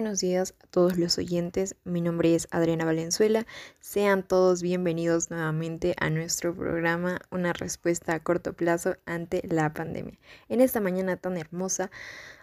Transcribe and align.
buenos 0.00 0.20
días 0.20 0.54
a 0.64 0.66
todos 0.68 0.96
los 0.96 1.18
oyentes. 1.18 1.76
Mi 1.84 2.00
nombre 2.00 2.34
es 2.34 2.48
Adriana 2.52 2.86
Valenzuela. 2.86 3.46
Sean 3.80 4.22
todos 4.22 4.62
bienvenidos 4.62 5.30
nuevamente 5.30 5.94
a 6.00 6.08
nuestro 6.08 6.56
programa 6.56 7.20
Una 7.30 7.52
respuesta 7.52 8.14
a 8.14 8.20
corto 8.20 8.54
plazo 8.54 8.96
ante 9.04 9.42
la 9.46 9.74
pandemia. 9.74 10.18
En 10.48 10.62
esta 10.62 10.80
mañana 10.80 11.18
tan 11.18 11.36
hermosa 11.36 11.90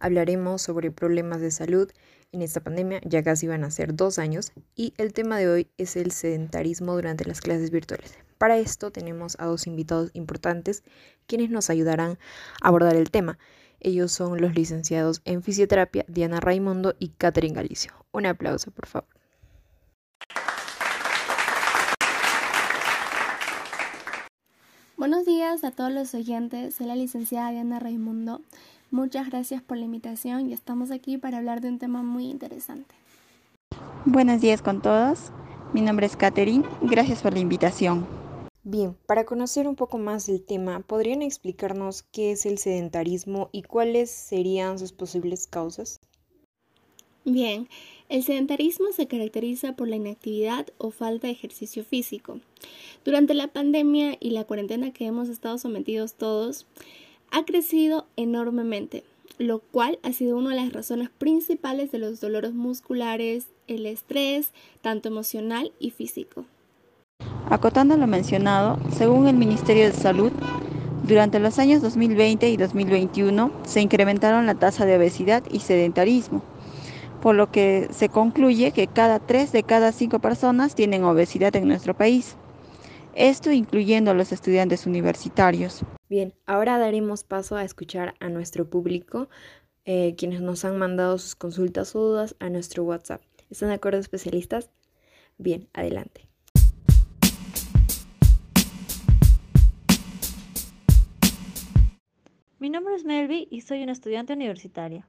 hablaremos 0.00 0.62
sobre 0.62 0.90
problemas 0.90 1.40
de 1.40 1.52
salud 1.52 1.92
en 2.32 2.42
esta 2.42 2.60
pandemia. 2.60 3.00
Ya 3.04 3.22
casi 3.22 3.46
van 3.46 3.62
a 3.62 3.70
ser 3.70 3.94
dos 3.94 4.18
años 4.18 4.50
y 4.74 4.92
el 4.96 5.12
tema 5.12 5.38
de 5.38 5.48
hoy 5.48 5.68
es 5.78 5.94
el 5.94 6.10
sedentarismo 6.10 6.96
durante 6.96 7.24
las 7.24 7.40
clases 7.40 7.70
virtuales. 7.70 8.18
Para 8.36 8.58
esto 8.58 8.90
tenemos 8.90 9.36
a 9.38 9.46
dos 9.46 9.68
invitados 9.68 10.10
importantes 10.14 10.82
quienes 11.28 11.50
nos 11.50 11.70
ayudarán 11.70 12.18
a 12.60 12.66
abordar 12.66 12.96
el 12.96 13.12
tema. 13.12 13.38
Ellos 13.84 14.12
son 14.12 14.40
los 14.40 14.54
licenciados 14.54 15.20
en 15.26 15.42
fisioterapia 15.42 16.06
Diana 16.08 16.40
Raimundo 16.40 16.94
y 16.98 17.10
Catherine 17.10 17.54
Galicio. 17.54 17.92
Un 18.12 18.24
aplauso, 18.24 18.70
por 18.70 18.86
favor. 18.86 19.08
Buenos 24.96 25.26
días 25.26 25.64
a 25.64 25.70
todos 25.70 25.92
los 25.92 26.14
oyentes. 26.14 26.76
Soy 26.76 26.86
la 26.86 26.96
licenciada 26.96 27.50
Diana 27.50 27.78
Raimundo. 27.78 28.40
Muchas 28.90 29.28
gracias 29.28 29.60
por 29.60 29.76
la 29.76 29.84
invitación 29.84 30.48
y 30.48 30.54
estamos 30.54 30.90
aquí 30.90 31.18
para 31.18 31.36
hablar 31.36 31.60
de 31.60 31.68
un 31.68 31.78
tema 31.78 32.02
muy 32.02 32.24
interesante. 32.30 32.94
Buenos 34.06 34.40
días 34.40 34.62
con 34.62 34.80
todos. 34.80 35.30
Mi 35.74 35.82
nombre 35.82 36.06
es 36.06 36.16
Catherine. 36.16 36.64
Gracias 36.80 37.20
por 37.20 37.34
la 37.34 37.40
invitación. 37.40 38.23
Bien, 38.66 38.96
para 39.04 39.26
conocer 39.26 39.68
un 39.68 39.76
poco 39.76 39.98
más 39.98 40.26
del 40.26 40.42
tema, 40.42 40.80
¿podrían 40.80 41.20
explicarnos 41.20 42.02
qué 42.02 42.32
es 42.32 42.46
el 42.46 42.56
sedentarismo 42.56 43.50
y 43.52 43.60
cuáles 43.60 44.10
serían 44.10 44.78
sus 44.78 44.92
posibles 44.92 45.46
causas? 45.46 46.00
Bien, 47.26 47.68
el 48.08 48.22
sedentarismo 48.22 48.86
se 48.92 49.06
caracteriza 49.06 49.76
por 49.76 49.88
la 49.88 49.96
inactividad 49.96 50.68
o 50.78 50.90
falta 50.90 51.26
de 51.26 51.34
ejercicio 51.34 51.84
físico. 51.84 52.40
Durante 53.04 53.34
la 53.34 53.48
pandemia 53.48 54.16
y 54.18 54.30
la 54.30 54.44
cuarentena 54.44 54.94
que 54.94 55.04
hemos 55.04 55.28
estado 55.28 55.58
sometidos 55.58 56.14
todos, 56.14 56.66
ha 57.30 57.44
crecido 57.44 58.06
enormemente, 58.16 59.04
lo 59.36 59.58
cual 59.58 59.98
ha 60.02 60.14
sido 60.14 60.38
una 60.38 60.50
de 60.50 60.56
las 60.56 60.72
razones 60.72 61.10
principales 61.10 61.92
de 61.92 61.98
los 61.98 62.18
dolores 62.18 62.54
musculares, 62.54 63.46
el 63.66 63.84
estrés, 63.84 64.52
tanto 64.80 65.08
emocional 65.10 65.72
y 65.78 65.90
físico. 65.90 66.46
Acotando 67.50 67.96
lo 67.96 68.06
mencionado, 68.06 68.78
según 68.90 69.28
el 69.28 69.36
Ministerio 69.36 69.84
de 69.84 69.92
Salud, 69.92 70.32
durante 71.06 71.38
los 71.38 71.58
años 71.58 71.82
2020 71.82 72.48
y 72.48 72.56
2021 72.56 73.50
se 73.64 73.82
incrementaron 73.82 74.46
la 74.46 74.54
tasa 74.54 74.86
de 74.86 74.96
obesidad 74.96 75.42
y 75.50 75.60
sedentarismo, 75.60 76.42
por 77.20 77.34
lo 77.34 77.52
que 77.52 77.88
se 77.90 78.08
concluye 78.08 78.72
que 78.72 78.86
cada 78.86 79.18
tres 79.18 79.52
de 79.52 79.62
cada 79.62 79.92
cinco 79.92 80.20
personas 80.20 80.74
tienen 80.74 81.04
obesidad 81.04 81.54
en 81.56 81.68
nuestro 81.68 81.94
país. 81.94 82.36
Esto 83.14 83.52
incluyendo 83.52 84.10
a 84.10 84.14
los 84.14 84.32
estudiantes 84.32 84.86
universitarios. 84.86 85.82
Bien, 86.08 86.34
ahora 86.46 86.78
daremos 86.78 87.22
paso 87.22 87.56
a 87.56 87.64
escuchar 87.64 88.14
a 88.20 88.30
nuestro 88.30 88.68
público, 88.70 89.28
eh, 89.84 90.14
quienes 90.16 90.40
nos 90.40 90.64
han 90.64 90.78
mandado 90.78 91.18
sus 91.18 91.34
consultas 91.36 91.94
o 91.94 92.00
dudas 92.00 92.34
a 92.40 92.48
nuestro 92.48 92.84
WhatsApp. 92.84 93.20
¿Están 93.50 93.68
de 93.68 93.74
acuerdo, 93.74 94.00
especialistas? 94.00 94.70
Bien, 95.36 95.68
adelante. 95.74 96.33
Mi 102.64 102.70
nombre 102.70 102.94
es 102.94 103.04
Melvi 103.04 103.46
y 103.50 103.60
soy 103.60 103.82
una 103.82 103.92
estudiante 103.92 104.32
universitaria. 104.32 105.06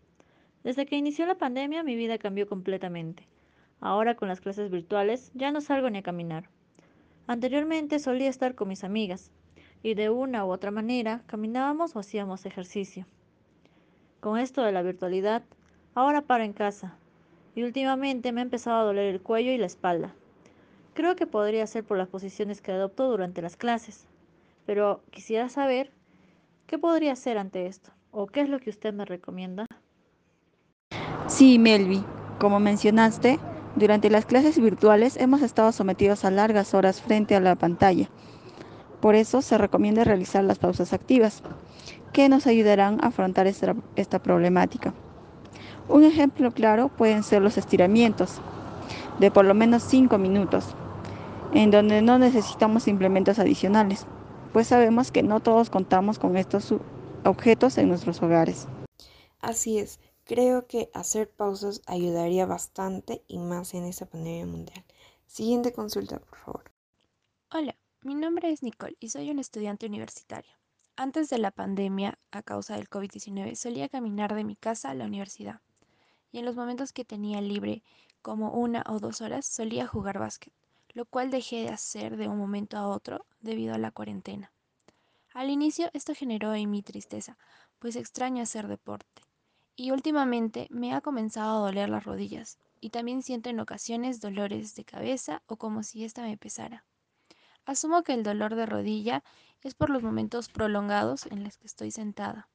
Desde 0.66 0.86
que 0.86 0.98
inició 0.98 1.26
la 1.26 1.38
pandemia 1.38 1.84
mi 1.84 1.96
vida 1.96 2.18
cambió 2.18 2.50
completamente. 2.50 3.30
Ahora 3.80 4.16
con 4.16 4.28
las 4.28 4.42
clases 4.42 4.70
virtuales 4.70 5.32
ya 5.36 5.54
no 5.54 5.62
salgo 5.62 5.90
ni 5.90 6.00
a 6.00 6.04
caminar. 6.04 6.50
Anteriormente 7.28 8.00
solía 8.00 8.28
estar 8.30 8.56
con 8.56 8.68
mis 8.68 8.84
amigas 8.84 9.32
y 9.84 9.94
de 9.94 10.10
una 10.10 10.44
u 10.44 10.52
otra 10.52 10.70
manera 10.70 11.24
caminábamos 11.28 11.96
o 11.96 12.00
hacíamos 12.00 12.46
ejercicio. 12.46 13.06
Con 14.20 14.38
esto 14.38 14.62
de 14.62 14.74
la 14.74 14.82
virtualidad, 14.82 15.42
ahora 15.94 16.24
paro 16.24 16.44
en 16.44 16.52
casa 16.52 16.98
y 17.56 17.64
últimamente 17.64 18.34
me 18.34 18.42
ha 18.42 18.44
empezado 18.44 18.82
a 18.82 18.84
doler 18.84 19.06
el 19.06 19.22
cuello 19.22 19.54
y 19.54 19.58
la 19.58 19.68
espalda. 19.68 20.14
Creo 20.94 21.16
que 21.16 21.26
podría 21.26 21.66
ser 21.68 21.86
por 21.86 21.98
las 21.98 22.10
posiciones 22.10 22.62
que 22.62 22.74
adopto 22.74 23.10
durante 23.10 23.42
las 23.42 23.56
clases, 23.56 24.08
pero 24.66 25.04
quisiera 25.10 25.48
saber 25.48 25.94
¿Qué 26.68 26.80
podría 26.80 27.14
hacer 27.14 27.38
ante 27.38 27.68
esto? 27.68 27.92
¿O 28.10 28.26
qué 28.26 28.42
es 28.42 28.50
lo 28.50 28.60
que 28.60 28.72
usted 28.72 28.92
me 28.92 29.06
recomienda? 29.06 29.68
Sí, 31.28 31.60
Melvi, 31.60 32.04
como 32.40 32.60
mencionaste, 32.60 33.38
durante 33.76 34.10
las 34.10 34.26
clases 34.26 34.60
virtuales 34.60 35.16
hemos 35.18 35.44
estado 35.44 35.72
sometidos 35.72 36.26
a 36.26 36.32
largas 36.32 36.74
horas 36.74 37.02
frente 37.02 37.36
a 37.36 37.40
la 37.40 37.56
pantalla. 37.56 38.10
Por 39.00 39.14
eso 39.14 39.44
se 39.44 39.60
recomienda 39.60 40.04
realizar 40.04 40.44
las 40.44 40.58
pausas 40.58 40.92
activas, 40.92 41.44
que 42.14 42.30
nos 42.30 42.48
ayudarán 42.48 42.98
a 43.04 43.08
afrontar 43.08 43.46
esta, 43.46 44.24
problemática. 44.24 44.92
Un 45.88 46.04
ejemplo 46.04 46.52
claro 46.52 46.88
pueden 46.88 47.22
ser 47.22 47.44
los 47.44 47.60
estiramientos, 47.60 48.42
de 49.20 49.30
por 49.30 49.46
lo 49.46 49.54
menos 49.54 49.84
5 49.84 50.18
minutos, 50.18 50.74
en 51.54 51.70
donde 51.70 52.02
no 52.02 52.18
necesitamos 52.18 52.88
implementos 52.88 53.38
adicionales 53.38 54.08
pues 54.56 54.68
sabemos 54.68 55.12
que 55.12 55.22
no 55.22 55.42
todos 55.42 55.70
contamos 55.70 56.18
con 56.18 56.38
estos 56.38 56.74
objetos 57.26 57.78
en 57.78 57.90
nuestros 57.90 58.22
hogares. 58.22 58.70
Así 59.42 59.80
es, 59.80 60.00
creo 60.24 60.66
que 60.66 60.90
hacer 60.94 61.30
pausas 61.30 61.82
ayudaría 61.88 62.46
bastante 62.46 63.22
y 63.28 63.38
más 63.38 63.74
en 63.74 63.84
esta 63.84 64.06
pandemia 64.06 64.46
mundial. 64.46 64.86
Siguiente 65.26 65.74
consulta, 65.74 66.20
por 66.20 66.38
favor. 66.38 66.72
Hola, 67.52 67.76
mi 68.02 68.16
nombre 68.16 68.50
es 68.50 68.64
Nicole 68.64 68.96
y 69.02 69.10
soy 69.10 69.30
una 69.30 69.42
estudiante 69.42 69.88
universitaria. 69.88 70.58
Antes 70.96 71.30
de 71.30 71.38
la 71.38 71.52
pandemia, 71.52 72.18
a 72.32 72.42
causa 72.42 72.78
del 72.78 72.90
COVID-19, 72.90 73.56
solía 73.56 73.90
caminar 73.90 74.36
de 74.36 74.46
mi 74.46 74.56
casa 74.56 74.90
a 74.90 74.96
la 74.96 75.04
universidad. 75.04 75.60
Y 76.32 76.38
en 76.38 76.46
los 76.46 76.56
momentos 76.56 76.94
que 76.94 77.04
tenía 77.04 77.42
libre, 77.42 77.84
como 78.22 78.52
una 78.52 78.86
o 78.88 79.02
dos 79.02 79.20
horas, 79.20 79.46
solía 79.46 79.86
jugar 79.86 80.18
básquet 80.18 80.54
lo 80.96 81.06
cual 81.06 81.30
dejé 81.30 81.58
de 81.58 81.70
hacer 81.70 82.18
de 82.18 82.30
un 82.30 82.38
momento 82.38 82.78
a 82.78 82.88
otro 82.88 83.26
debido 83.42 83.76
a 83.76 83.78
la 83.78 83.92
cuarentena. 83.92 84.52
Al 85.34 85.50
inicio 85.50 85.90
esto 85.94 86.16
generó 86.16 86.54
en 86.54 86.72
mí 86.72 86.82
tristeza, 86.82 87.38
pues 87.80 87.98
extraño 87.98 88.42
hacer 88.42 88.70
deporte, 88.70 89.22
y 89.76 89.92
últimamente 89.92 90.68
me 90.72 90.94
ha 90.94 91.02
comenzado 91.02 91.58
a 91.58 91.68
doler 91.68 91.90
las 91.90 92.06
rodillas, 92.06 92.58
y 92.80 92.92
también 92.92 93.24
siento 93.24 93.50
en 93.50 93.60
ocasiones 93.60 94.22
dolores 94.22 94.74
de 94.76 94.86
cabeza 94.86 95.44
o 95.48 95.58
como 95.58 95.84
si 95.84 96.06
ésta 96.06 96.22
me 96.22 96.38
pesara. 96.38 96.86
Asumo 97.66 98.04
que 98.04 98.14
el 98.14 98.24
dolor 98.24 98.56
de 98.56 98.66
rodilla 98.66 99.22
es 99.64 99.76
por 99.76 99.90
los 99.90 100.02
momentos 100.02 100.48
prolongados 100.48 101.26
en 101.26 101.44
los 101.44 101.58
que 101.58 101.68
estoy 101.68 101.92
sentada, 101.92 102.48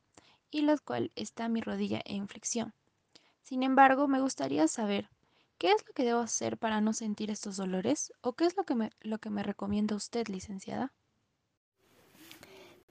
y 0.50 0.62
los 0.62 0.80
cual 0.80 1.12
está 1.14 1.50
mi 1.50 1.60
rodilla 1.60 2.00
en 2.06 2.26
flexión. 2.26 2.72
Sin 3.42 3.62
embargo, 3.62 4.08
me 4.08 4.20
gustaría 4.20 4.66
saber 4.66 5.10
¿Qué 5.60 5.72
es 5.72 5.86
lo 5.86 5.92
que 5.92 6.04
debo 6.04 6.20
hacer 6.20 6.56
para 6.56 6.80
no 6.80 6.94
sentir 6.94 7.30
estos 7.30 7.58
dolores? 7.58 8.14
¿O 8.22 8.32
qué 8.32 8.46
es 8.46 8.56
lo 8.56 8.64
que 8.64 8.74
me, 8.74 8.92
lo 9.02 9.18
que 9.18 9.28
me 9.28 9.42
recomienda 9.42 9.94
usted, 9.94 10.26
licenciada? 10.28 10.94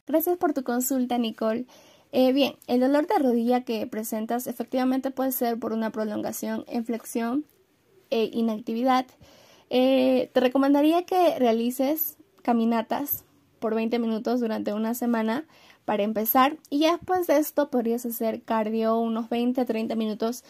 Gracias 0.05 0.37
por 0.37 0.53
tu 0.53 0.63
consulta, 0.63 1.17
Nicole. 1.17 1.65
Eh, 2.11 2.31
bien, 2.31 2.57
el 2.67 2.81
dolor 2.81 3.07
de 3.07 3.17
rodilla 3.17 3.63
que 3.63 3.87
presentas 3.87 4.45
efectivamente 4.45 5.09
puede 5.09 5.31
ser 5.31 5.57
por 5.57 5.73
una 5.73 5.91
prolongación 5.91 6.63
en 6.67 6.85
flexión 6.85 7.43
e 8.11 8.29
inactividad. 8.31 9.07
Eh, 9.71 10.29
te 10.31 10.39
recomendaría 10.39 11.07
que 11.07 11.39
realices 11.39 12.17
caminatas 12.43 13.25
por 13.57 13.73
20 13.73 13.97
minutos 13.97 14.41
durante 14.41 14.75
una 14.75 14.93
semana 14.93 15.47
para 15.85 16.03
empezar 16.03 16.59
y 16.69 16.81
después 16.81 17.25
de 17.25 17.39
esto 17.39 17.71
podrías 17.71 18.05
hacer 18.05 18.43
cardio 18.43 18.99
unos 18.99 19.27
20 19.27 19.59
a 19.59 19.65
30 19.65 19.95
minutos 19.95 20.43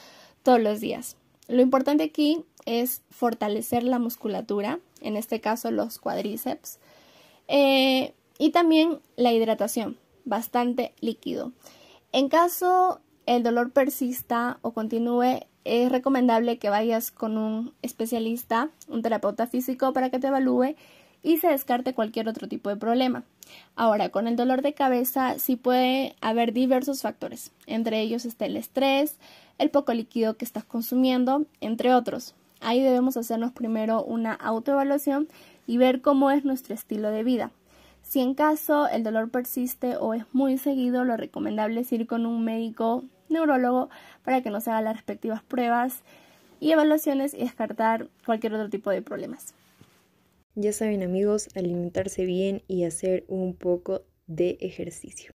todos 0.44 0.60
los 0.60 0.81
días. 0.81 1.15
Lo 1.50 1.63
importante 1.63 2.04
aquí 2.04 2.46
es 2.66 3.01
fortalecer 3.10 3.84
la 3.84 3.98
musculatura, 3.98 4.80
en 5.01 5.18
este 5.18 5.42
caso 5.42 5.72
los 5.72 5.98
cuádriceps, 5.98 6.78
eh, 7.48 8.13
y 8.38 8.51
también 8.51 9.00
la 9.16 9.34
hidratación, 9.34 9.98
bastante 10.25 10.94
líquido. 11.01 11.51
En 12.12 12.30
caso 12.30 13.01
el 13.25 13.42
dolor 13.42 13.72
persista 13.72 14.60
o 14.62 14.74
continúe, 14.74 15.42
es 15.66 15.92
recomendable 15.92 16.60
que 16.60 16.69
vayas 16.69 17.10
con 17.10 17.36
un 17.36 17.74
especialista, 17.81 18.69
un 18.88 19.01
terapeuta 19.01 19.48
físico, 19.48 19.92
para 19.92 20.12
que 20.12 20.19
te 20.19 20.28
evalúe 20.28 20.75
y 21.24 21.38
se 21.38 21.48
descarte 21.48 21.94
cualquier 21.94 22.27
otro 22.27 22.48
tipo 22.48 22.69
de 22.69 22.75
problema. 22.75 23.24
Ahora, 23.75 24.10
con 24.10 24.27
el 24.27 24.36
dolor 24.36 24.62
de 24.62 24.74
cabeza 24.74 25.39
sí 25.39 25.56
puede 25.56 26.16
haber 26.21 26.54
diversos 26.54 27.01
factores. 27.01 27.51
Entre 27.66 28.00
ellos 28.01 28.25
está 28.25 28.45
el 28.45 28.57
estrés, 28.57 29.18
el 29.57 29.69
poco 29.69 29.94
líquido 29.94 30.38
que 30.38 30.45
estás 30.45 30.63
consumiendo, 30.63 31.45
entre 31.62 31.94
otros. 31.94 32.36
Ahí 32.62 32.81
debemos 32.81 33.18
hacernos 33.18 33.51
primero 33.51 34.04
una 34.04 34.33
autoevaluación 34.33 35.27
y 35.66 35.77
ver 35.77 36.01
cómo 36.01 36.31
es 36.31 36.45
nuestro 36.45 36.74
estilo 36.74 37.10
de 37.12 37.24
vida. 37.24 37.51
Si 38.01 38.22
en 38.22 38.33
caso 38.33 38.88
el 38.88 39.04
dolor 39.04 39.30
persiste 39.30 39.95
o 39.98 40.13
es 40.13 40.24
muy 40.33 40.57
seguido, 40.57 41.04
lo 41.04 41.15
recomendable 41.15 41.81
es 41.81 41.92
ir 41.92 42.07
con 42.07 42.25
un 42.25 42.44
médico 42.44 43.04
neurólogo 43.30 43.89
para 44.24 44.42
que 44.42 44.50
nos 44.50 44.68
haga 44.68 44.81
las 44.81 44.95
respectivas 44.95 45.44
pruebas 45.44 46.01
y 46.60 46.72
evaluaciones 46.72 47.33
y 47.33 47.39
descartar 47.39 48.07
cualquier 48.25 48.56
otro 48.56 48.69
tipo 48.69 48.89
de 48.89 49.01
problemas. 49.01 49.54
Ya 50.61 50.73
saben 50.73 51.03
amigos, 51.03 51.47
alimentarse 51.56 52.25
bien 52.25 52.63
y 52.67 52.83
hacer 52.83 53.23
un 53.29 53.56
poco 53.56 54.03
de 54.27 54.57
ejercicio. 54.59 55.31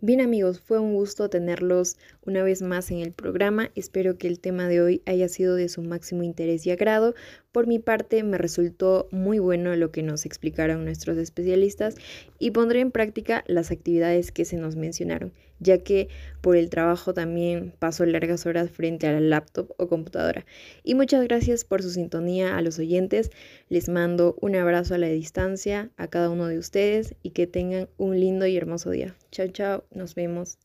Bien 0.00 0.20
amigos, 0.20 0.60
fue 0.60 0.80
un 0.80 0.94
gusto 0.94 1.30
tenerlos 1.30 1.96
una 2.26 2.42
vez 2.42 2.60
más 2.60 2.90
en 2.90 2.98
el 2.98 3.12
programa. 3.12 3.70
Espero 3.76 4.18
que 4.18 4.26
el 4.26 4.40
tema 4.40 4.66
de 4.66 4.82
hoy 4.82 5.02
haya 5.06 5.28
sido 5.28 5.54
de 5.54 5.68
su 5.68 5.80
máximo 5.80 6.24
interés 6.24 6.66
y 6.66 6.72
agrado. 6.72 7.14
Por 7.54 7.68
mi 7.68 7.78
parte 7.78 8.24
me 8.24 8.36
resultó 8.36 9.06
muy 9.12 9.38
bueno 9.38 9.76
lo 9.76 9.92
que 9.92 10.02
nos 10.02 10.26
explicaron 10.26 10.84
nuestros 10.84 11.16
especialistas 11.18 11.94
y 12.40 12.50
pondré 12.50 12.80
en 12.80 12.90
práctica 12.90 13.44
las 13.46 13.70
actividades 13.70 14.32
que 14.32 14.44
se 14.44 14.56
nos 14.56 14.74
mencionaron, 14.74 15.32
ya 15.60 15.78
que 15.78 16.08
por 16.40 16.56
el 16.56 16.68
trabajo 16.68 17.14
también 17.14 17.72
paso 17.78 18.06
largas 18.06 18.44
horas 18.46 18.72
frente 18.72 19.06
a 19.06 19.12
la 19.12 19.20
laptop 19.20 19.70
o 19.76 19.86
computadora. 19.86 20.44
Y 20.82 20.96
muchas 20.96 21.22
gracias 21.22 21.64
por 21.64 21.80
su 21.80 21.90
sintonía 21.90 22.58
a 22.58 22.60
los 22.60 22.80
oyentes. 22.80 23.30
Les 23.68 23.88
mando 23.88 24.36
un 24.40 24.56
abrazo 24.56 24.96
a 24.96 24.98
la 24.98 25.06
distancia 25.06 25.92
a 25.96 26.08
cada 26.08 26.30
uno 26.30 26.48
de 26.48 26.58
ustedes 26.58 27.14
y 27.22 27.30
que 27.30 27.46
tengan 27.46 27.88
un 27.98 28.18
lindo 28.18 28.48
y 28.48 28.56
hermoso 28.56 28.90
día. 28.90 29.14
Chao, 29.30 29.46
chao, 29.46 29.84
nos 29.92 30.16
vemos. 30.16 30.58